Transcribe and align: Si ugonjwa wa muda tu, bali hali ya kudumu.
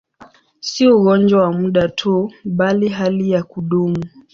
Si 0.59 0.87
ugonjwa 0.87 1.41
wa 1.43 1.51
muda 1.53 1.89
tu, 1.89 2.31
bali 2.45 2.87
hali 2.89 3.31
ya 3.31 3.43
kudumu. 3.43 4.03